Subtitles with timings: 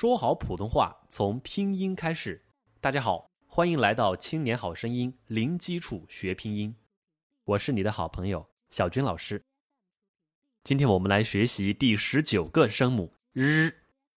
[0.00, 2.42] 说好普通话从拼音开始。
[2.80, 6.74] 大家好，欢迎来到《青年好声音》，零基础学拼音。
[7.44, 9.42] 我是你的好朋友小军老师。
[10.64, 13.70] 今天我们来学习第十九个声母日。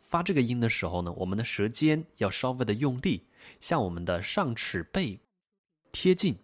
[0.00, 3.28] 发这个音的时候呢，我们的舌尖要稍微的用力，
[3.60, 5.20] 向我们的上齿背
[5.92, 6.36] 贴近，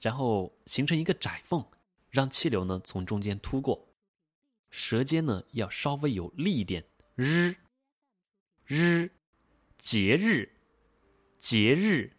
[0.00, 1.66] 然后形成一个窄缝，
[2.10, 3.88] 让气流呢从中间突过。
[4.70, 6.84] 舌尖呢要稍微有力一点。
[7.16, 7.52] 日，
[8.66, 9.10] 日，
[9.78, 10.48] 节日，
[11.38, 12.12] 节日，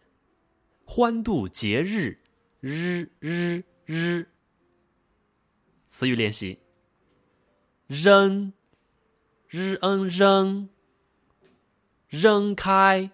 [0.84, 2.18] 欢度节日，
[2.60, 4.26] 日日日。
[5.88, 6.58] 词语练习：
[7.86, 8.52] 扔。
[9.50, 10.68] 日恩扔，
[12.10, 13.08] 扔开；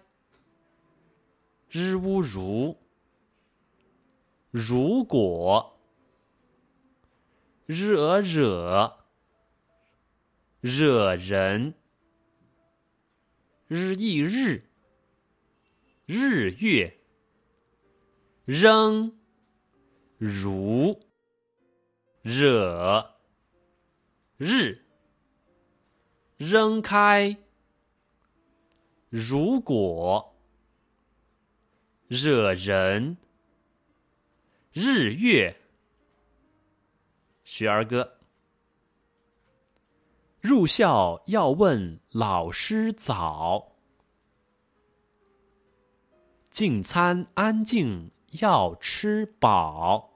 [1.69, 2.75] 日乌如，
[4.51, 5.77] 如果；
[7.67, 8.97] 日俄惹，
[10.59, 11.73] 惹人；
[13.67, 14.63] 日翌日，
[16.05, 16.93] 日月；
[18.45, 19.17] 扔，
[20.19, 20.99] 如，
[22.21, 23.15] 惹，
[24.37, 24.81] 日。
[26.37, 27.37] 扔开，
[29.09, 30.35] 如果，
[32.09, 33.17] 惹人，
[34.73, 35.55] 日月，
[37.45, 38.19] 学儿歌。
[40.45, 43.71] 入校要问老师早，
[46.51, 50.11] 进餐安静要吃饱，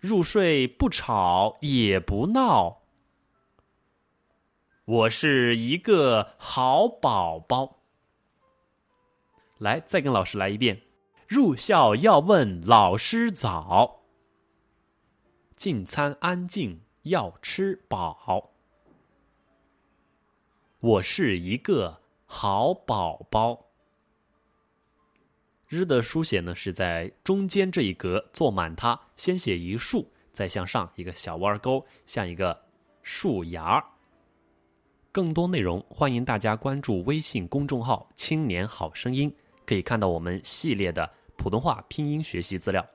[0.00, 2.78] 入睡不吵也不闹。
[4.86, 7.76] 我是一个好宝宝。
[9.58, 10.80] 来，再跟老师来一遍：
[11.26, 14.00] 入校要问老师早，
[15.54, 18.50] 进餐安静要吃饱。
[20.80, 23.66] 我是一个好宝宝。
[25.66, 32.58] 日的书写呢，是在中间这一格做满它，先写一竖，再向上一个小弯钩，像一个
[33.02, 33.84] 树芽。
[35.10, 39.34] 更多内容，欢迎大家关注微信公众号“青年好声音”，
[39.66, 42.86] 可以看到我们系列的普通话拼音学习资料。